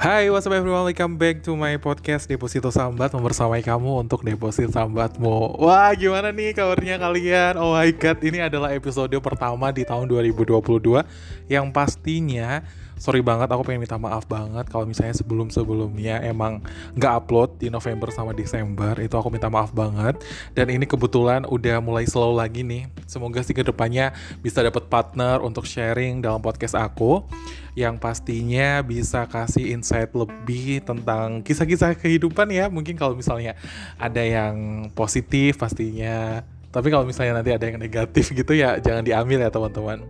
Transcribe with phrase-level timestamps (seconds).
[0.00, 0.88] Hai, what's up everyone?
[0.88, 6.56] Welcome back to my podcast Deposito Sambat Membersamai kamu untuk deposit sambatmu Wah, gimana nih
[6.56, 7.60] kabarnya kalian?
[7.60, 11.04] Oh my god, ini adalah episode pertama di tahun 2022
[11.52, 12.64] Yang pastinya
[13.00, 16.60] sorry banget aku pengen minta maaf banget kalau misalnya sebelum sebelumnya emang
[16.94, 20.20] nggak upload di November sama Desember itu aku minta maaf banget.
[20.52, 22.92] Dan ini kebetulan udah mulai slow lagi nih.
[23.08, 24.12] Semoga sih ke depannya
[24.44, 27.24] bisa dapat partner untuk sharing dalam podcast aku
[27.78, 32.68] yang pastinya bisa kasih insight lebih tentang kisah-kisah kehidupan ya.
[32.68, 33.56] Mungkin kalau misalnya
[33.96, 39.42] ada yang positif pastinya tapi kalau misalnya nanti ada yang negatif gitu ya jangan diambil
[39.42, 40.06] ya teman-teman.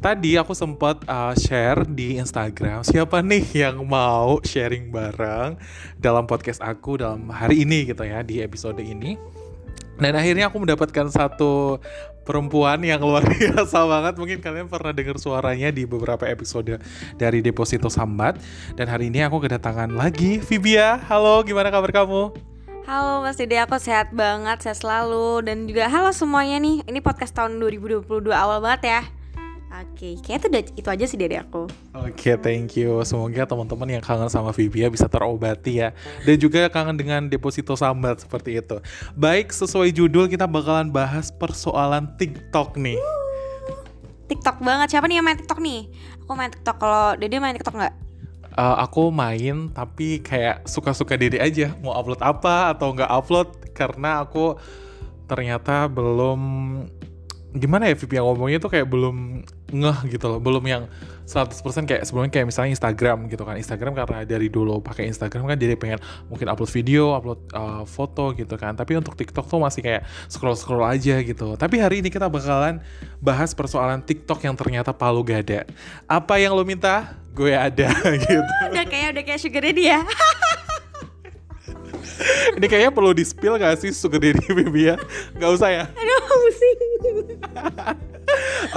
[0.00, 5.60] Tadi aku sempat uh, share di Instagram siapa nih yang mau sharing bareng
[6.00, 9.20] dalam podcast aku dalam hari ini gitu ya di episode ini.
[9.98, 11.82] Dan akhirnya aku mendapatkan satu
[12.22, 14.14] perempuan yang luar biasa banget.
[14.16, 16.78] Mungkin kalian pernah dengar suaranya di beberapa episode
[17.18, 18.38] dari Deposito Sambat.
[18.78, 21.02] Dan hari ini aku kedatangan lagi Vibia.
[21.10, 22.57] Halo, gimana kabar kamu?
[22.88, 25.44] Halo Mas Dede, aku sehat banget, sehat selalu.
[25.44, 29.00] Dan juga halo semuanya nih, ini podcast tahun 2022 awal banget ya.
[29.84, 31.68] Oke, kayaknya itu, itu aja sih dari aku.
[31.92, 32.96] Oke, okay, thank you.
[33.04, 35.92] Semoga teman-teman yang kangen sama Vivia bisa terobati ya.
[36.24, 38.80] Dan juga kangen dengan deposito sambat seperti itu.
[39.12, 42.96] Baik, sesuai judul kita bakalan bahas persoalan TikTok nih.
[44.32, 45.92] TikTok banget, siapa nih yang main TikTok nih?
[46.24, 48.07] Aku main TikTok, kalau Dede main TikTok nggak?
[48.54, 51.74] Uh, aku main tapi kayak suka-suka diri aja.
[51.82, 54.56] Mau upload apa atau nggak upload karena aku
[55.28, 56.40] ternyata belum
[57.52, 60.40] gimana ya VIP yang ngomongnya tuh kayak belum ngeh gitu loh.
[60.40, 60.88] Belum yang
[61.28, 63.60] 100% kayak sebelumnya kayak misalnya Instagram gitu kan.
[63.60, 66.00] Instagram karena dari dulu pakai Instagram kan jadi pengen
[66.32, 68.72] mungkin upload video upload uh, foto gitu kan.
[68.72, 71.60] Tapi untuk TikTok tuh masih kayak scroll scroll aja gitu.
[71.60, 72.80] Tapi hari ini kita bakalan
[73.20, 75.68] bahas persoalan TikTok yang ternyata palu gada.
[76.08, 77.20] Apa yang lo minta?
[77.36, 77.92] Gue ada
[78.24, 78.52] gitu.
[78.72, 80.00] Udah kayak udah kayak sugar daddy ya
[82.58, 84.96] Ini kayaknya perlu di spill gak sih sugar daddy baby ya?
[85.38, 85.84] Gak usah ya?
[85.86, 86.76] Aduh pusing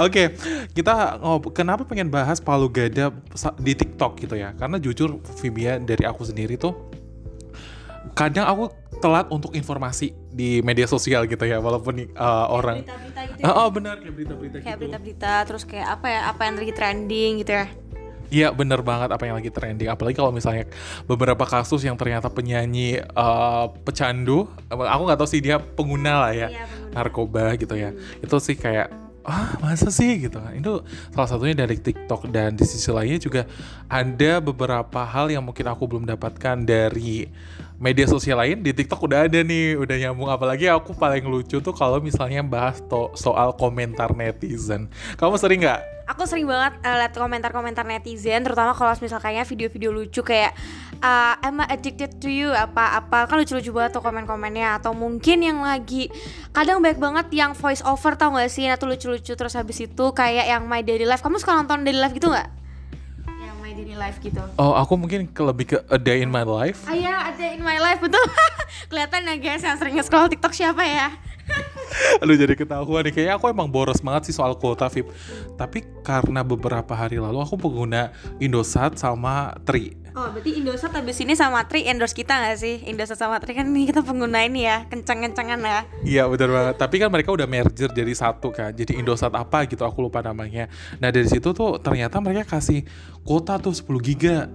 [0.00, 0.26] okay,
[0.72, 3.12] kita ngob kenapa pengen bahas palu gada
[3.60, 4.56] di TikTok gitu ya?
[4.56, 6.72] Karena jujur Vibia dari aku sendiri tuh
[8.12, 8.64] kadang aku
[9.00, 13.44] telat untuk informasi di media sosial gitu ya walaupun uh, orang berita-berita gitu ya.
[13.48, 14.78] oh, oh benar kayak berita-berita kayak gitu.
[14.78, 17.66] berita-berita terus kayak apa ya apa yang lagi trending gitu ya
[18.32, 19.92] Iya bener banget apa yang lagi trending.
[19.92, 20.64] Apalagi kalau misalnya
[21.04, 26.48] beberapa kasus yang ternyata penyanyi uh, pecandu Aku nggak tahu sih dia pengguna lah ya
[26.48, 26.64] iya,
[26.96, 27.92] Narkoba gitu ya.
[27.92, 28.24] Hmm.
[28.24, 28.88] Itu sih kayak
[29.22, 30.24] ah masa sih?
[30.24, 30.32] Gitu.
[30.40, 30.80] Kan itu
[31.12, 33.44] salah satunya dari TikTok dan di sisi lainnya juga
[33.84, 37.28] ada beberapa hal yang mungkin aku belum dapatkan dari
[37.76, 38.64] media sosial lain.
[38.64, 40.32] Di TikTok udah ada nih udah nyambung.
[40.32, 42.80] Apalagi aku paling lucu tuh kalau misalnya bahas
[43.12, 44.88] soal komentar netizen.
[45.20, 50.20] Kamu sering nggak aku sering banget uh, lihat komentar-komentar netizen terutama kalau misalnya video-video lucu
[50.20, 50.52] kayak
[51.00, 52.52] uh, am I addicted to you?
[52.52, 53.26] apa-apa.
[53.26, 54.78] Kan lucu-lucu banget tuh komen-komennya.
[54.78, 56.12] Atau mungkin yang lagi
[56.52, 58.68] kadang baik banget yang voice over tau gak sih?
[58.68, 61.24] Nah tuh lucu-lucu terus habis itu kayak yang my daily life.
[61.24, 62.60] Kamu suka nonton daily life gitu nggak
[63.42, 64.38] yang my daily life gitu.
[64.60, 66.84] Oh aku mungkin ke lebih ke a day in my life.
[66.86, 68.22] Ah ya a day in my life betul.
[68.92, 71.31] Kelihatan ya guys yang sering scroll tiktok siapa ya
[72.22, 73.12] Aduh jadi ketahuan nih.
[73.12, 75.10] Kayaknya aku emang boros banget sih soal kuota VIP.
[75.58, 79.98] Tapi karena beberapa hari lalu aku pengguna Indosat sama Tri.
[80.12, 82.84] Oh berarti Indosat habis ini sama Tri endorse kita gak sih?
[82.84, 85.80] Indosat sama Tri kan ini kita pengguna ini ya Kencang-kencangan ya.
[86.04, 86.76] Iya banget.
[86.76, 88.76] Tapi kan mereka udah merger jadi satu kan.
[88.76, 90.68] Jadi Indosat apa gitu aku lupa namanya.
[91.00, 92.84] Nah dari situ tuh ternyata mereka kasih
[93.24, 94.50] kuota tuh 10 giga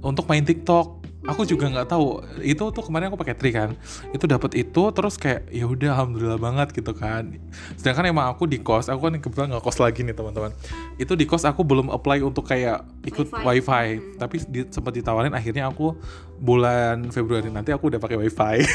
[0.00, 2.24] Untuk main TikTok aku juga nggak tahu.
[2.40, 3.76] Itu tuh kemarin aku pakai tri kan.
[4.14, 7.36] Itu dapat itu terus kayak ya udah alhamdulillah banget gitu kan.
[7.76, 10.52] Sedangkan emang aku di kos aku kan kebetulan nggak kos lagi nih teman-teman.
[10.96, 13.88] Itu di kos aku belum apply untuk kayak ikut wifi, wifi.
[13.90, 14.16] Hmm.
[14.16, 15.96] tapi di, sempat ditawarin akhirnya aku
[16.40, 18.56] bulan Februari nanti aku udah pakai wifi.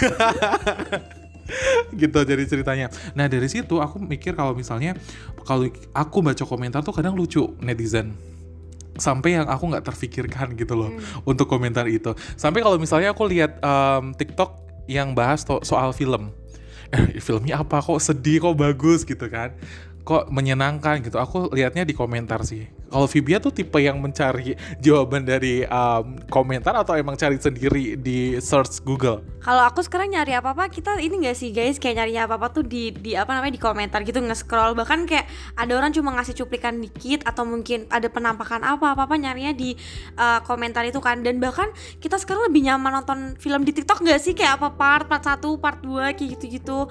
[1.94, 2.90] Gitu jadi ceritanya.
[3.14, 4.98] Nah dari situ aku mikir kalau misalnya
[5.46, 8.35] kalau aku baca komentar tuh kadang lucu netizen
[8.96, 11.28] sampai yang aku nggak terfikirkan gitu loh hmm.
[11.28, 12.16] untuk komentar itu.
[12.40, 14.56] Sampai kalau misalnya aku lihat um, TikTok
[14.88, 16.32] yang bahas soal film.
[16.94, 17.82] Eh, filmnya apa?
[17.82, 18.44] Kok sedih?
[18.44, 19.04] Kok bagus?
[19.04, 19.56] Gitu kan
[20.06, 21.18] kok menyenangkan gitu.
[21.18, 22.70] Aku lihatnya di komentar sih.
[22.86, 24.54] Kalau Vibia tuh tipe yang mencari
[24.86, 29.26] jawaban dari um, komentar atau emang cari sendiri di search Google?
[29.42, 32.94] Kalau aku sekarang nyari apa-apa, kita ini gak sih guys kayak nyari apa-apa tuh di
[32.94, 34.78] di apa namanya di komentar gitu nge-scroll.
[34.78, 35.26] Bahkan kayak
[35.58, 39.74] ada orang cuma ngasih cuplikan dikit atau mungkin ada penampakan apa apa-apa nyarinya di
[40.18, 41.26] uh, komentar itu kan.
[41.26, 45.06] Dan bahkan kita sekarang lebih nyaman nonton film di TikTok gak sih kayak apa part
[45.10, 46.90] part 1, part 2 kayak gitu-gitu.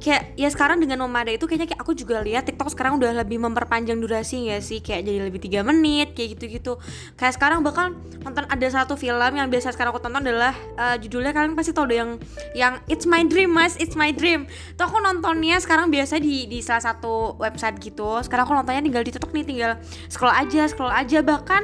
[0.00, 3.42] Kayak ya sekarang dengan memadai itu kayaknya kayak aku juga lihat TikTok sekarang udah lebih
[3.42, 6.78] memperpanjang durasi ya sih kayak jadi lebih tiga menit kayak gitu-gitu.
[7.18, 11.34] Kayak sekarang bahkan nonton ada satu film yang biasa sekarang aku tonton adalah uh, judulnya
[11.34, 12.16] kalian pasti tau deh yang
[12.54, 13.74] yang It's My Dream Mas.
[13.82, 14.46] It's My Dream.
[14.78, 18.22] Tuh aku nontonnya sekarang biasa di di salah satu website gitu.
[18.22, 19.72] Sekarang aku nontonnya tinggal di TikTok nih tinggal
[20.06, 21.18] scroll aja scroll aja.
[21.26, 21.62] Bahkan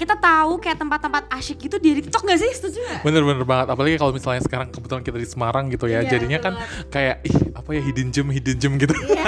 [0.00, 2.50] kita tahu kayak tempat-tempat asyik gitu di TikTok gak sih?
[2.56, 3.00] Setuju gak?
[3.04, 6.56] Bener-bener banget, apalagi kalau misalnya sekarang kebetulan kita di Semarang gitu ya, Iya, jadinya kan
[6.88, 8.94] kayak ih apa ya hidden gem hidden gem gitu.
[8.96, 9.24] Iya.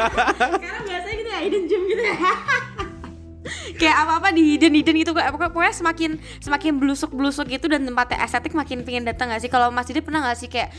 [0.57, 2.17] Sekarang biasanya gitu ya hidden gem gitu ya.
[3.83, 8.87] kayak apa-apa di hidden hidden gitu pokoknya semakin semakin blusuk-blusuk gitu dan tempatnya estetik makin
[8.87, 10.71] pengen datang gak sih kalau Mas Didi pernah gak sih kayak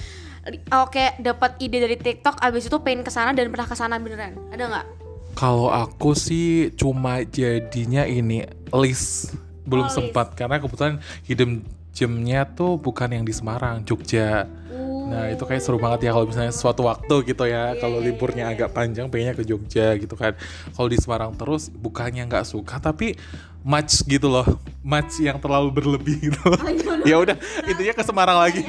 [0.71, 4.39] oke dapat ide dari TikTok abis itu pengen ke sana dan pernah ke sana beneran
[4.51, 4.87] ada nggak
[5.33, 11.63] Kalau aku sih cuma jadinya ini list belum Oh, sempat karena kebetulan hidden
[11.93, 14.49] gemnya tuh bukan yang di Semarang, Jogja.
[15.09, 18.05] Nah itu kayak seru banget ya kalau misalnya suatu waktu gitu ya Iya, kalau iya,
[18.11, 18.53] liburnya iya.
[18.53, 20.33] agak panjang pengennya ke Jogja gitu kan.
[20.75, 23.15] Kalau di Semarang terus bukannya nggak suka tapi
[23.63, 24.43] match gitu loh,
[24.83, 26.35] match yang terlalu berlebih gitu.
[26.51, 28.59] Oh, iya, ya udah intinya ke Semarang lagi.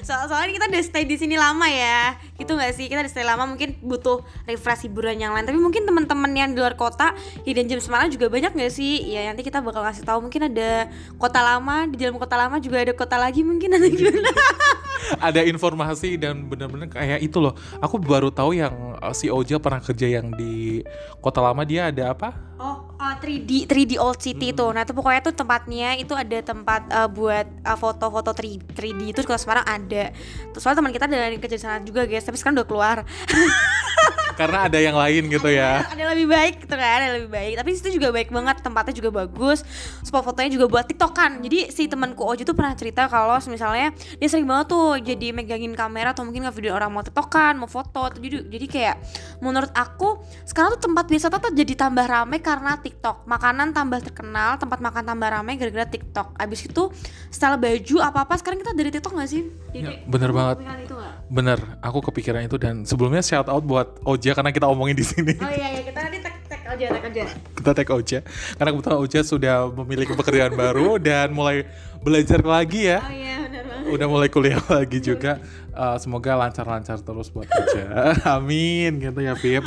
[0.00, 2.16] so soalnya kita udah stay di sini lama ya.
[2.40, 2.88] Gitu nggak sih?
[2.88, 5.44] Kita udah stay lama mungkin butuh refresh hiburan yang lain.
[5.44, 7.12] Tapi mungkin teman-teman yang di luar kota
[7.44, 9.04] hidden gem Semarang juga banyak nggak sih?
[9.12, 10.24] Ya nanti kita bakal ngasih tahu.
[10.24, 10.88] Mungkin ada
[11.20, 13.92] kota lama di dalam kota lama juga ada kota lagi mungkin nanti.
[13.92, 14.32] gimana
[15.18, 17.54] Ada informasi dan bener-bener kayak itu loh.
[17.82, 20.82] Aku baru tahu yang uh, si Oja pernah kerja yang di
[21.18, 22.34] Kota Lama dia ada apa?
[22.62, 24.70] Oh, uh, 3D 3D Old City tuh.
[24.70, 29.20] Nah, itu pokoknya tuh tempatnya itu ada tempat uh, buat uh, foto-foto 3, 3D itu
[29.26, 30.14] kalau Semarang ada.
[30.54, 32.22] Terus soalnya teman kita ada yang kerja di sana juga, guys.
[32.22, 32.96] Tapi sekarang udah keluar.
[34.32, 35.84] Karena ada yang lain gitu ya.
[35.92, 37.52] ada lebih baik gitu kan, ada lebih baik.
[37.60, 39.60] Tapi situ juga baik banget, tempatnya juga bagus.
[40.02, 41.44] Spot fotonya juga buat TikTokan.
[41.44, 45.76] Jadi si temanku Oji tuh pernah cerita kalau misalnya dia sering banget tuh jadi megangin
[45.76, 48.08] kamera atau mungkin nge-video orang mau TikTokan, mau foto.
[48.18, 48.96] Jadi jadi kayak
[49.44, 53.28] menurut aku sekarang tuh tempat wisata tuh jadi tambah rame karena TikTok.
[53.28, 56.34] Makanan tambah terkenal, tempat makan tambah rame gara-gara TikTok.
[56.40, 56.88] Abis itu
[57.28, 59.42] style baju apa-apa sekarang kita dari TikTok gak sih?
[59.72, 60.56] Ya, bener banget.
[60.64, 61.12] nggak?
[61.32, 65.34] Bener, aku kepikiran itu dan sebelumnya shout out buat Oja karena kita omongin di sini.
[65.38, 67.24] Oh iya, iya kita nanti tag tag aja, tag aja.
[67.54, 68.18] kita tag Oja
[68.58, 71.66] karena kebetulan Oja sudah memiliki pekerjaan baru dan mulai
[72.02, 72.98] belajar lagi ya.
[72.98, 73.92] Oh iya, benar banget.
[73.94, 75.38] Udah mulai kuliah lagi juga.
[75.72, 77.84] Uh, semoga lancar-lancar terus buat Oja.
[78.36, 79.64] Amin gitu ya, Vip.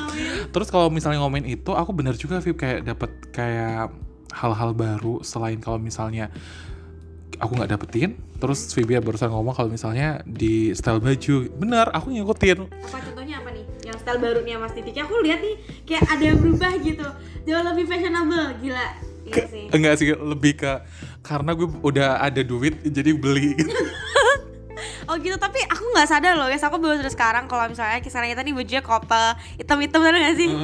[0.52, 3.90] Terus kalau misalnya ngomongin itu, aku bener juga Vip kayak dapat kayak
[4.36, 6.28] hal-hal baru selain kalau misalnya
[7.40, 12.68] aku nggak dapetin terus Vibia barusan ngomong kalau misalnya di style baju bener aku ngikutin
[12.68, 13.50] apa contohnya apa
[13.96, 15.56] yang style baru nih Mas Titik aku lihat nih
[15.88, 17.08] kayak ada yang berubah gitu.
[17.48, 18.48] Jauh lebih fashionable.
[18.60, 18.88] Gila.
[19.26, 19.66] Iya sih.
[19.74, 20.86] enggak sih lebih ke
[21.26, 23.58] karena gue udah ada duit jadi beli.
[23.58, 23.74] Gitu.
[25.10, 26.62] oh gitu tapi aku nggak sadar loh guys.
[26.62, 30.50] Aku baru sekarang kalau misalnya kisaran kita nih bajunya couple hitam-hitam bener gak sih?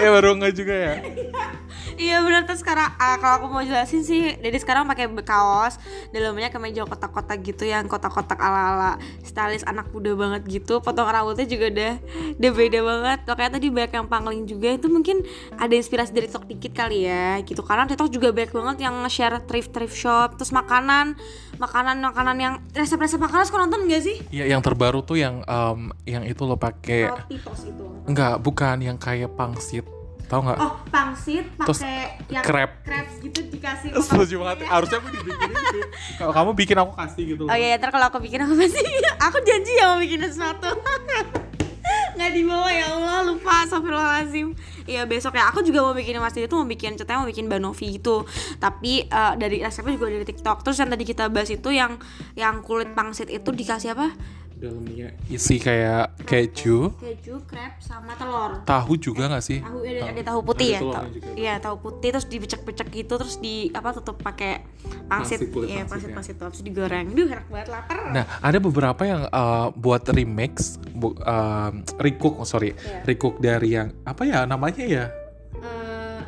[0.00, 0.92] Ya baru enggak juga ya
[1.96, 2.44] iya bener.
[2.44, 5.80] Terus sekarang ah, kalau aku mau jelasin sih jadi sekarang pakai kaos
[6.12, 10.78] dalamnya kemeja kotak-kotak gitu yang kotak-kotak ala-ala stylish anak muda banget gitu.
[10.84, 11.94] Potong rambutnya juga udah
[12.38, 13.18] udah beda banget.
[13.26, 14.68] Makanya tadi banyak yang pangling juga.
[14.76, 15.24] Itu mungkin
[15.56, 17.64] ada inspirasi dari TikTok dikit kali ya gitu.
[17.64, 20.36] Karena TikTok juga banyak banget yang share thrift thrift shop.
[20.36, 21.16] Terus makanan
[21.56, 24.20] makanan makanan yang resep-resep makanan suka nonton gak sih?
[24.28, 27.08] Ya yang terbaru tuh yang em, yang itu lo pakai
[28.04, 28.76] enggak bukan.
[28.84, 29.95] Yang kayak pangsit
[30.26, 30.58] tahu nggak?
[30.58, 32.70] Oh pangsit pakai yang crab.
[33.22, 34.66] gitu dikasih setuju banget.
[34.66, 35.82] Harusnya aku dibikinin sih.
[36.18, 37.44] Kalau kamu bikin aku kasih gitu.
[37.46, 38.82] Oh iya, ntar kalau aku bikin aku pasti
[39.26, 40.70] aku janji ya mau bikin sesuatu.
[42.16, 43.18] nggak dibawa ya Allah.
[43.30, 44.48] Lupa Astagfirullahaladzim.
[44.86, 45.50] Iya besok ya.
[45.50, 48.26] Aku juga mau bikin Mas tuh mau bikin ceritanya mau bikin banovi gitu.
[48.58, 50.66] Tapi eh, dari resepnya juga dari TikTok.
[50.66, 51.98] Terus yang tadi kita bahas itu yang
[52.34, 54.10] yang kulit pangsit itu dikasih apa
[54.56, 56.88] dalamnya isi kayak keju.
[56.96, 58.64] Keju crab sama telur.
[58.64, 59.60] Tahu juga nggak sih?
[59.60, 60.80] Tahu ada, ada tahu putih Ada ya?
[60.80, 61.06] tahu.
[61.12, 61.28] juga.
[61.36, 64.64] iya tahu putih terus dibecek-becek gitu terus di apa tutup pakai
[65.06, 66.48] pangsit iya pangsit, pangsit ya.
[66.48, 67.12] terus digoreng.
[67.12, 67.98] Duh enak banget lapar.
[68.08, 73.04] Nah, ada beberapa yang uh, buat remix, bu, um, recook, oh, sorry, Iya.
[73.04, 75.04] recook dari yang apa ya namanya ya?
[75.54, 76.20] Eh,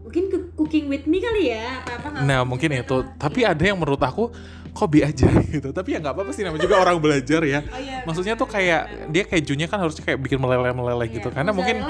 [0.00, 1.84] mungkin ke cooking with me kali ya?
[1.84, 2.96] Apa apa Nah, mungkin itu.
[3.14, 4.32] Tapi ada yang menurut aku
[4.78, 5.74] kopi aja gitu.
[5.74, 7.66] Tapi ya nggak apa-apa sih namanya juga orang belajar ya.
[7.66, 11.34] oh, iya, Maksudnya tuh kayak dia kejunya kan harusnya kayak bikin meleleh-meleleh gitu.
[11.34, 11.82] Karena mungkin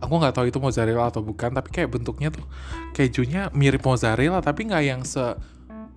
[0.00, 2.44] aku nggak tahu itu mozzarella atau bukan, tapi kayak bentuknya tuh
[2.96, 5.36] kejunya mirip mozzarella tapi nggak yang se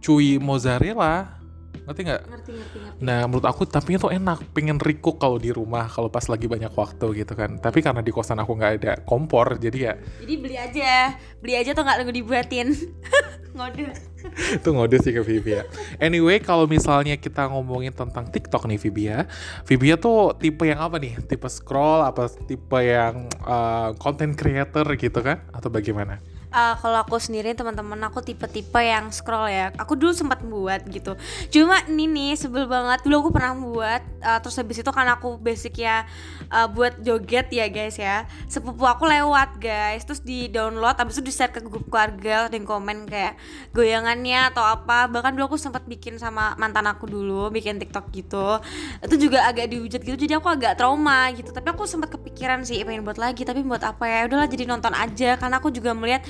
[0.03, 1.39] cuy mozzarella.
[1.87, 2.23] Ngerti nggak?
[2.27, 6.11] ngerti ngerti ngerti Nah menurut aku tapi itu enak pengen recook kalau di rumah kalau
[6.11, 9.77] pas lagi banyak waktu gitu kan tapi karena di kosan aku nggak ada kompor jadi
[9.79, 10.91] ya jadi beli aja
[11.39, 12.75] beli aja tuh nggak nunggu dibuatin
[13.55, 13.87] ngode
[14.61, 15.63] itu ngode sih ke Vivi ya.
[15.97, 19.25] Anyway kalau misalnya kita ngomongin tentang TikTok nih Vivi ya.
[19.65, 21.19] Vivi tuh tipe yang apa nih?
[21.25, 25.43] Tipe scroll apa tipe yang uh, content creator gitu kan?
[25.51, 29.71] Atau bagaimana uh, kalau aku sendiri teman-teman aku tipe-tipe yang scroll ya.
[29.75, 31.15] Aku dulu sempat buat gitu.
[31.51, 33.03] Cuma ini nih sebel banget.
[33.03, 36.07] Dulu aku pernah buat uh, terus habis itu kan aku basic ya
[36.51, 38.27] uh, buat joget ya guys ya.
[38.47, 40.03] Sepupu aku lewat guys.
[40.07, 43.35] Terus di download habis itu di share ke grup keluarga dan komen kayak
[43.75, 45.07] goyangannya atau apa.
[45.11, 48.59] Bahkan dulu aku sempat bikin sama mantan aku dulu bikin tiktok gitu.
[49.03, 51.51] Itu juga agak dihujat gitu jadi aku agak trauma gitu.
[51.51, 54.19] Tapi aku sempat kepikiran sih pengen buat lagi tapi buat apa ya?
[54.27, 55.35] Udahlah jadi nonton aja.
[55.37, 56.23] Karena aku juga melihat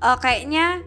[0.00, 0.80] uh, kayaknya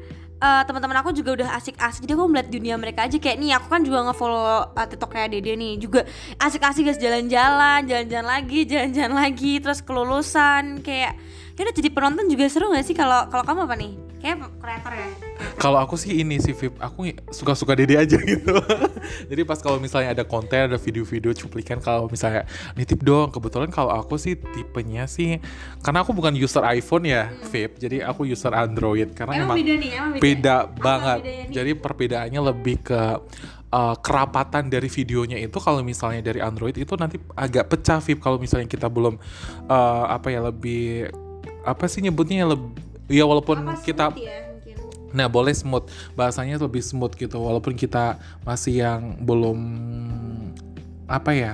[0.43, 2.03] uh, teman-teman aku juga udah asik-asik.
[2.03, 3.15] Jadi aku melihat dunia mereka aja.
[3.15, 5.73] Kayak nih aku kan juga ngefollow uh, tiktoknya Dede nih.
[5.79, 6.03] Juga
[6.41, 11.15] asik-asik guys jalan-jalan jalan-jalan lagi jalan-jalan lagi terus kelulusan kayak
[11.53, 12.95] ya udah jadi penonton juga seru gak sih?
[12.97, 13.91] Kalau kalau kamu apa nih?
[14.19, 15.32] Kayak kreator ya
[15.63, 16.75] kalau aku sih ini sih Vip.
[16.83, 18.51] Aku suka-suka Dede aja gitu.
[19.31, 22.43] Jadi pas kalau misalnya ada konten ada video-video cuplikan kalau misalnya
[22.75, 23.31] nitip dong.
[23.31, 25.39] Kebetulan kalau aku sih tipenya sih
[25.79, 27.47] karena aku bukan user iPhone ya hmm.
[27.47, 27.71] Vip.
[27.79, 29.15] Jadi aku user Android.
[29.15, 31.19] Karena emang, emang beda nih emang beda, beda banget.
[31.47, 33.01] jadi perbedaannya lebih ke
[33.71, 38.19] uh, kerapatan dari videonya itu kalau misalnya dari Android itu nanti agak pecah Vip.
[38.19, 39.15] Kalau misalnya kita belum
[39.71, 41.07] uh, apa ya lebih
[41.63, 44.52] apa sih nyebutnya lebih ya walaupun kita ya,
[45.13, 45.85] Nah, boleh smooth.
[46.17, 49.59] Bahasanya lebih smooth gitu walaupun kita masih yang belum
[51.07, 51.53] apa ya?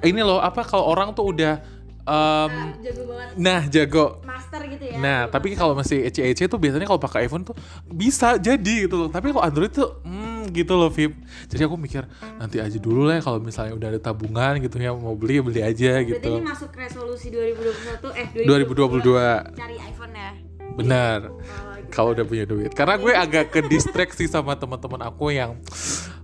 [0.00, 1.60] Ini loh, apa kalau orang tuh udah
[2.08, 3.34] um, nah, jago banget.
[3.36, 4.06] Nah, jago.
[4.24, 4.96] Master gitu ya.
[4.98, 7.56] Nah, tapi kalau masih ece-ece tuh biasanya kalau pakai iPhone tuh
[7.88, 9.08] bisa jadi gitu loh.
[9.12, 11.14] Tapi kalau Android tuh hmm gitu loh, Vip.
[11.46, 12.08] Jadi aku mikir
[12.40, 16.00] nanti aja dulu lah kalau misalnya udah ada tabungan gitu ya mau beli beli aja
[16.02, 16.32] Berarti gitu.
[16.40, 19.54] ini masuk resolusi 2021 eh 2022.
[19.54, 19.60] 2022.
[19.60, 20.30] Cari iPhone ya.
[20.74, 21.18] Benar.
[21.30, 21.69] Oh.
[21.90, 22.72] Kalau udah punya duit.
[22.72, 25.58] Karena gue agak ke distraksi sama teman-teman aku yang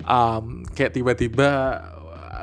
[0.07, 1.83] um, kayak tiba-tiba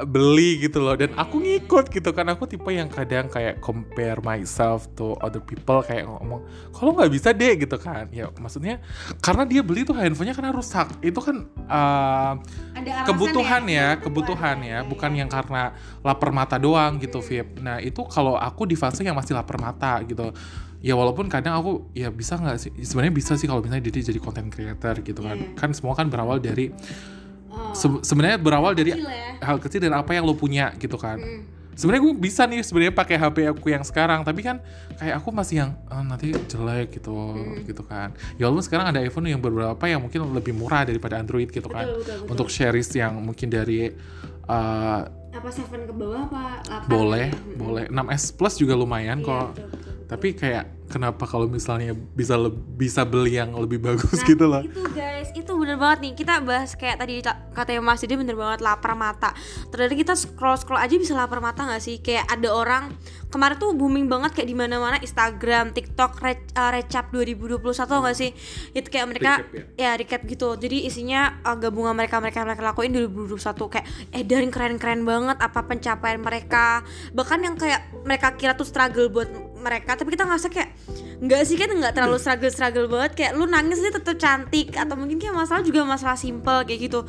[0.01, 0.97] beli gitu loh.
[0.97, 2.25] Dan aku ngikut gitu kan.
[2.33, 5.85] Aku tipe yang kadang kayak compare myself to other people.
[5.85, 6.41] Kayak ngomong
[6.73, 8.09] kalau nggak bisa deh gitu kan.
[8.09, 8.81] Ya maksudnya
[9.21, 10.89] karena dia beli tuh handphonenya karena rusak.
[11.05, 12.33] Itu kan uh,
[13.05, 14.79] kebutuhan ya, ya kebutuhan ya.
[14.83, 17.61] bukan yang karena lapar mata doang gitu Vip.
[17.61, 20.33] Nah itu kalau aku di fase yang masih lapar mata gitu
[20.83, 24.19] ya walaupun kadang aku ya bisa nggak sih sebenarnya bisa sih kalau misalnya dia jadi
[24.19, 25.55] content creator gitu kan yeah.
[25.55, 26.75] kan semua kan berawal dari
[27.73, 29.37] Se sebenarnya berawal dari kecil ya.
[29.45, 31.73] hal kecil dan apa yang lo punya gitu kan hmm.
[31.77, 34.57] sebenarnya gue bisa nih sebenarnya pakai HP aku yang sekarang tapi kan
[34.97, 37.65] kayak aku masih yang oh, nanti jelek gitu hmm.
[37.69, 38.09] gitu kan
[38.41, 41.85] ya walaupun sekarang ada iPhone yang beberapa yang mungkin lebih murah daripada Android gitu kan
[41.85, 42.31] betul, betul, betul.
[42.33, 43.93] untuk series yang mungkin dari
[44.49, 45.01] uh,
[45.33, 47.57] apa seven ke bawah apa 8 boleh hmm.
[47.57, 52.37] boleh 6s plus juga lumayan iya, kok betul tapi kayak kenapa kalau misalnya bisa
[52.77, 54.61] bisa beli yang lebih bagus nah, gitu loh?
[54.61, 56.13] itu guys itu bener banget nih.
[56.13, 57.25] Kita bahas kayak tadi
[57.57, 59.33] katanya Mas dia bener banget lapar mata.
[59.73, 61.97] Terus kita scroll scroll aja bisa lapar mata nggak sih?
[61.99, 62.83] Kayak ada orang
[63.33, 68.17] kemarin tuh booming banget kayak di mana mana Instagram TikTok re, uh, recap 2021 nggak
[68.17, 68.31] sih?
[68.77, 69.89] Itu kayak mereka recap, ya.
[69.89, 70.49] ya recap gitu.
[70.61, 75.65] Jadi isinya uh, gabungan mereka mereka mereka lakuin 2021 kayak edarin keren keren banget apa
[75.65, 76.85] pencapaian mereka.
[77.17, 79.29] Bahkan yang kayak mereka kira tuh struggle buat
[79.63, 80.69] mereka tapi kita ngerasa kayak
[81.23, 83.11] nggak sih kan nggak terlalu struggle struggle banget.
[83.15, 87.07] Kayak lu nangis aja tetap cantik atau mungkin kayak masalah juga masalah simple kayak gitu.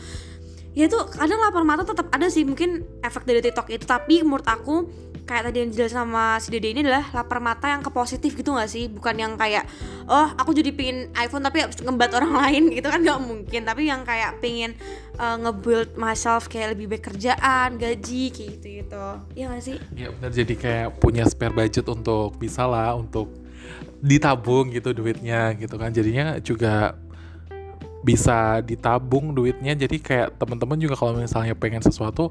[0.74, 3.84] Ya itu kadang lapar mata tetap ada sih mungkin efek dari TikTok itu.
[3.86, 4.86] Tapi menurut aku
[5.24, 8.52] kayak tadi yang jelas sama si Dede ini adalah lapar mata yang ke positif gitu
[8.52, 8.92] gak sih?
[8.92, 9.64] Bukan yang kayak
[10.04, 13.60] oh aku jadi pingin iPhone tapi ngebat orang lain gitu kan nggak mungkin.
[13.64, 14.76] Tapi yang kayak pingin
[15.16, 19.76] uh, nge-build myself kayak lebih baik kerjaan gaji kayak gitu gitu ya gak sih?
[19.96, 20.30] Ya benar.
[20.30, 23.32] Jadi kayak punya spare budget untuk bisa lah untuk
[24.04, 25.88] ditabung gitu duitnya gitu kan.
[25.88, 27.00] Jadinya juga
[28.04, 29.72] bisa ditabung duitnya.
[29.72, 32.28] Jadi kayak teman-teman juga kalau misalnya pengen sesuatu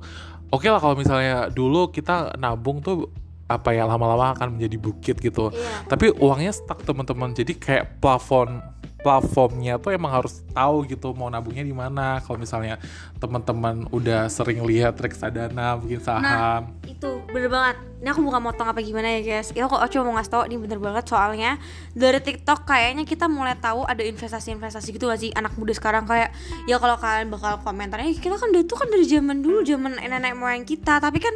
[0.53, 3.09] oke okay lah kalau misalnya dulu kita nabung tuh
[3.49, 5.49] apa ya lama-lama akan menjadi bukit gitu.
[5.49, 5.89] Iya.
[5.89, 8.61] tapi uangnya stuck teman-teman jadi kayak plafon
[9.03, 12.23] platformnya tuh emang harus tahu gitu mau nabungnya di mana.
[12.23, 12.79] Kalau misalnya
[13.19, 16.23] teman-teman udah sering lihat reksadana mungkin saham.
[16.23, 17.77] nah itu bener banget.
[18.03, 19.51] Ini aku bukan motong apa gimana ya guys?
[19.51, 21.59] Ya kok cuma mau ngasih tau ini bener banget soalnya
[21.95, 26.07] dari TikTok kayaknya kita mulai tahu ada investasi-investasi gitu gak sih anak muda sekarang?
[26.07, 26.31] Kayak
[26.67, 30.63] ya kalau kalian bakal komentarnya kita kan itu kan dari zaman dulu zaman nenek moyang
[30.63, 31.03] kita.
[31.03, 31.35] Tapi kan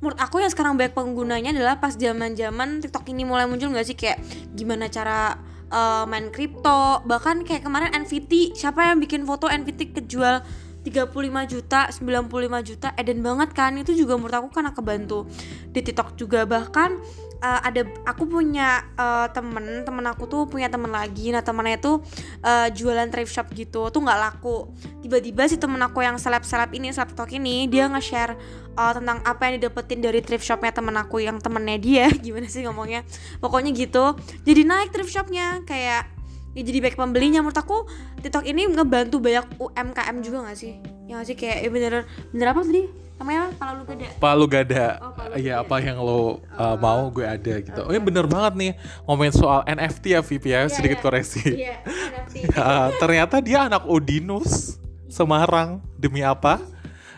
[0.00, 3.96] menurut aku yang sekarang banyak penggunanya adalah pas zaman-zaman TikTok ini mulai muncul gak sih?
[3.96, 4.20] Kayak
[4.52, 5.36] gimana cara
[5.74, 10.46] uh, main kripto bahkan kayak kemarin NVT siapa yang bikin foto NVT kejual
[10.84, 11.16] 35
[11.48, 13.72] juta, 95 juta, eden banget kan?
[13.80, 15.24] Itu juga menurut aku karena kebantu
[15.72, 16.44] di TikTok juga.
[16.44, 17.00] Bahkan
[17.44, 21.28] uh, ada aku punya uh, temen temen aku tuh punya temen lagi.
[21.28, 22.00] Nah temennya tuh
[22.40, 24.72] uh, jualan thrift shop gitu tuh nggak laku.
[25.04, 28.32] Tiba-tiba si temen aku yang seleb seleb ini seleb TikTok ini dia nge-share
[28.80, 32.06] uh, tentang apa yang didapetin dari thrift shopnya temen aku yang temennya dia.
[32.24, 33.04] Gimana sih ngomongnya?
[33.44, 34.16] Pokoknya gitu.
[34.48, 36.13] Jadi naik thrift shopnya kayak
[36.54, 37.84] ya jadi baik pembelinya menurut aku
[38.22, 40.78] TikTok ini ngebantu banyak UMKM juga gak sih
[41.10, 41.92] ya gak sih kayak ya bener
[42.30, 42.82] bener apa tadi
[43.14, 43.54] namanya apa?
[43.62, 44.86] Palu Gada Palu Gada.
[44.98, 45.66] Oh, Palu Iya, Gada.
[45.66, 47.80] apa yang lo uh, mau gue ada gitu.
[47.86, 48.72] Oh, ya bener banget nih
[49.06, 51.04] ngomongin soal NFT ya Vip ya, sedikit iya.
[51.04, 51.42] koreksi.
[51.46, 56.58] iya NFT Ya, ternyata dia anak Odinus Semarang demi apa?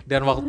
[0.06, 0.46] Dan waktu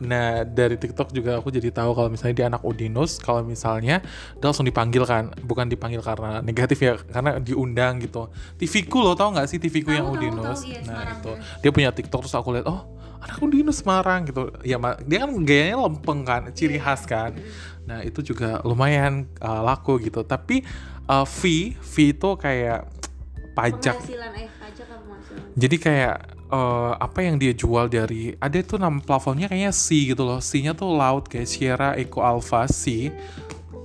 [0.00, 4.00] Nah dari TikTok juga aku jadi tahu kalau misalnya dia anak Udinus, kalau misalnya
[4.38, 8.32] dia langsung dipanggil kan, bukan dipanggil karena negatif ya, karena diundang gitu.
[8.56, 10.58] TVku lo tau nggak sih TVku yang Tahu, tahu, Udinus?
[10.64, 11.42] tahu, iya, nah Semarang, itu ya.
[11.60, 12.80] dia punya TikTok terus aku lihat oh
[13.20, 14.42] anak Udinus Semarang gitu.
[14.64, 16.84] Ya dia kan gayanya lempeng kan, ciri Iya.
[16.88, 17.36] khas kan.
[17.84, 20.24] Nah itu juga lumayan uh, laku gitu.
[20.24, 20.64] Tapi
[21.04, 22.88] uh, fee fee itu kayak
[23.60, 26.16] pajak penghasilan eh pajak apa penghasilan jadi kayak
[26.50, 30.42] eh, apa yang dia jual dari ada tuh nama platformnya kayaknya C gitu loh.
[30.42, 33.08] C-nya tuh Loud kayak Sierra Eco Alpha C.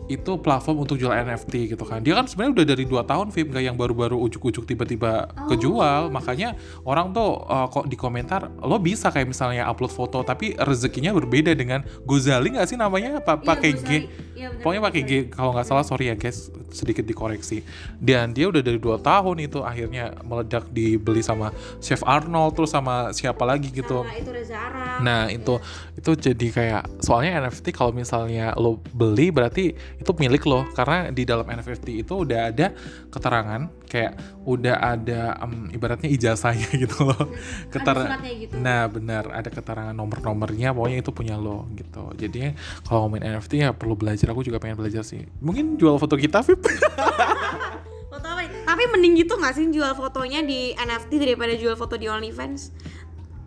[0.06, 2.02] Itu platform untuk jual NFT gitu kan.
[2.02, 6.14] Dia kan sebenarnya udah dari 2 tahun Vip nggak yang baru-baru ujuk-ujuk tiba-tiba kejual.
[6.14, 6.54] Makanya
[6.86, 11.54] orang tuh eh, kok di komentar lo bisa kayak misalnya upload foto tapi rezekinya berbeda
[11.58, 13.90] dengan Gozali nggak sih namanya apa pakai G.
[14.36, 17.64] Iya, bener, Pokoknya pakai G kalau nggak salah sorry ya guys sedikit dikoreksi.
[17.98, 23.16] Dan dia udah dari 2 tahun itu akhirnya meledak dibeli sama Chef Arnold terus sama
[23.16, 24.04] siapa lagi gitu.
[24.04, 25.56] Sama itu Reza Arab Nah itu
[25.96, 31.24] itu jadi kayak soalnya NFT kalau misalnya lo beli berarti itu milik lo karena di
[31.24, 32.76] dalam NFT itu udah ada
[33.10, 37.32] keterangan kayak udah ada em, ibaratnya ijazahnya gitu loh.
[37.72, 38.54] Ketera- suratnya gitu.
[38.60, 42.12] Nah benar ada keterangan nomor-nomornya pokoknya itu punya lo gitu.
[42.16, 42.52] Jadi
[42.84, 44.28] kalau ngomongin NFT ya perlu belajar.
[44.36, 45.24] Aku juga pengen belajar sih.
[45.40, 46.60] Mungkin jual foto kita, Vip.
[48.12, 48.48] Foto apa?
[48.48, 52.72] Tapi mending gitu gak sih jual fotonya di NFT daripada jual foto di OnlyFans?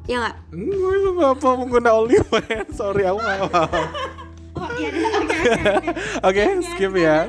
[0.09, 0.37] Ya nggak?
[0.57, 2.73] Gue nggak apa pengguna OnlyFans.
[2.73, 3.87] Sorry aku nggak paham.
[4.59, 4.91] Oh iya
[5.23, 5.93] oke oke.
[6.27, 6.43] Oke,
[6.75, 7.19] skip ya.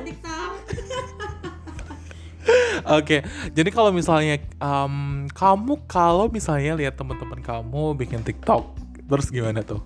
[2.90, 3.22] Oke,
[3.54, 4.94] jadi kalau misalnya em,
[5.30, 8.74] kamu kalau misalnya lihat teman-teman kamu bikin TikTok,
[9.06, 9.78] terus gimana tuh?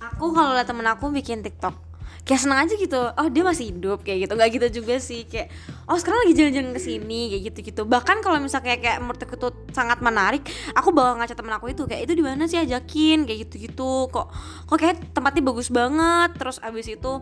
[0.00, 1.87] Aku kalau liat temen aku bikin TikTok
[2.28, 3.00] kayak seneng aja gitu.
[3.16, 4.32] Oh dia masih hidup kayak gitu.
[4.36, 5.48] Nggak gitu juga sih kayak
[5.88, 9.20] oh sekarang lagi jalan-jalan ke sini kayak gitu gitu bahkan kalau misalnya kayak kayak menurut
[9.40, 10.44] tuh sangat menarik
[10.76, 13.24] aku bakal ngaca temen aku itu kayak itu di mana sih ajakin?
[13.24, 14.28] Kayak gitu gitu kok
[14.68, 16.30] kok kayak tempatnya bagus banget.
[16.36, 17.12] Terus abis itu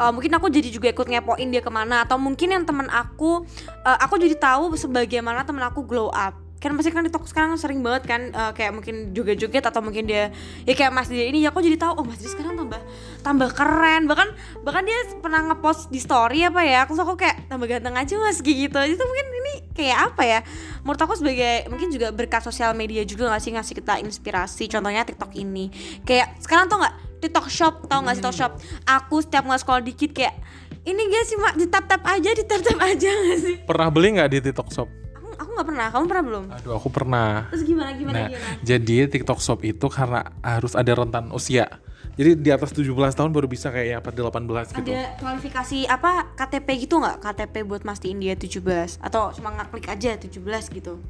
[0.00, 2.08] eh, mungkin aku jadi juga ikut ngepoin dia ke mana.
[2.08, 3.44] Atau mungkin yang temen aku
[3.84, 7.84] eh, aku jadi tahu sebagaimana temen aku glow up kan pasti kan TikTok sekarang sering
[7.84, 10.32] banget kan eh, kayak mungkin joget-joget atau mungkin dia
[10.64, 12.80] ya kayak Mas dia ini ya aku jadi tahu oh Mas dia sekarang tambah
[13.20, 14.08] tambah keren.
[14.08, 14.28] Bahkan
[14.64, 18.40] bahkan dia pernah ngepost di story apa ya aku aku kayak tambah ganteng aja Mas
[18.40, 18.80] gitu.
[18.80, 20.40] Itu mungkin ini kayak apa ya
[20.80, 25.04] menurut aku sebagai mungkin juga berkat sosial media juga nggak sih ngasih kita inspirasi contohnya
[25.04, 25.68] TikTok ini.
[26.08, 28.52] Kayak sekarang tau nggak TikTok Shop tau nggak sih TikTok Shop?
[28.88, 30.40] Aku setiap nggak sekolah dikit kayak
[30.84, 31.56] ini gak sih mak?
[31.56, 33.56] Di tap tap aja di tap tap aja gak sih?
[33.64, 35.03] Pernah beli nggak di TikTok Shop?
[35.34, 37.28] Aku nggak pernah kamu pernah belum Aduh, aku pernah.
[37.50, 41.66] terus gimana gimana Nah, gimana jadi TikTok Shop itu karena harus ada rentan usia.
[42.14, 44.86] Jadi di atas 17 tahun baru bisa kayak ya, apa 18 gitu.
[44.86, 50.14] ada kualifikasi apa KTP gitu nggak KTP buat mastiin dia 17 atau cuma ngaklik aja
[50.14, 50.30] 17
[50.70, 51.02] gitu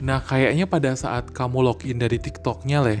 [0.00, 3.00] Nah, kayaknya pada saat kamu login dari TikToknya leh.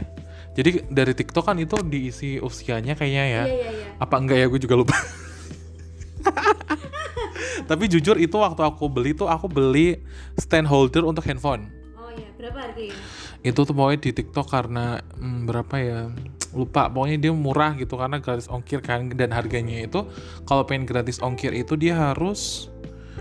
[0.52, 3.42] Jadi dari TikTok kan itu diisi usianya kayaknya ya.
[3.44, 4.96] iya iya Apa enggak ya gue juga lupa.
[7.70, 10.00] Tapi jujur itu waktu aku beli tuh aku beli
[10.38, 11.70] stand holder untuk handphone.
[11.96, 12.96] oh iya berapa harganya?
[13.40, 16.00] Itu tuh pokoknya di TikTok karena hmm, berapa ya?
[16.50, 19.08] Lupa, pokoknya dia murah gitu karena gratis ongkir kan.
[19.14, 20.02] Dan harganya itu
[20.44, 22.68] kalau pengen gratis ongkir itu dia harus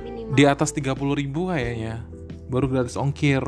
[0.01, 0.33] minimal.
[0.33, 2.03] di atas 30.000 ribu kayaknya.
[2.49, 3.43] Baru gratis ongkir.